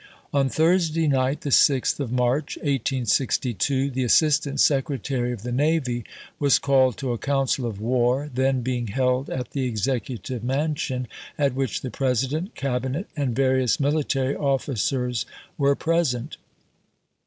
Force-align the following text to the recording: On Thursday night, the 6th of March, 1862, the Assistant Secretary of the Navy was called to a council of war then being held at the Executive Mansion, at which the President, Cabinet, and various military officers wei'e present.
On 0.33 0.49
Thursday 0.49 1.07
night, 1.07 1.41
the 1.41 1.51
6th 1.51 1.99
of 1.99 2.11
March, 2.11 2.57
1862, 2.57 3.91
the 3.91 4.03
Assistant 4.03 4.59
Secretary 4.59 5.31
of 5.31 5.43
the 5.43 5.51
Navy 5.51 6.05
was 6.39 6.57
called 6.57 6.97
to 6.97 7.11
a 7.13 7.19
council 7.19 7.67
of 7.67 7.79
war 7.79 8.27
then 8.33 8.61
being 8.61 8.87
held 8.87 9.29
at 9.29 9.51
the 9.51 9.65
Executive 9.65 10.43
Mansion, 10.43 11.07
at 11.37 11.53
which 11.53 11.81
the 11.81 11.91
President, 11.91 12.55
Cabinet, 12.55 13.09
and 13.15 13.35
various 13.35 13.79
military 13.79 14.35
officers 14.35 15.27
wei'e 15.59 15.77
present. 15.77 16.37